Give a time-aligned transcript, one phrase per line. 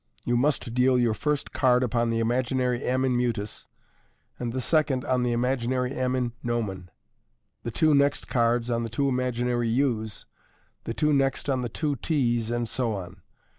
[0.25, 3.67] You must deal your first card upon the imaginary M in mutus,
[4.39, 6.89] and the second on the imaginary M in no men,
[7.61, 10.25] the two next cards on the two imaginary U's,
[10.85, 13.21] the two next on the two T's, and so on.